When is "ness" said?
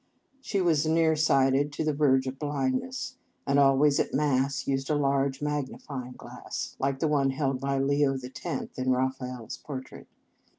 2.79-3.17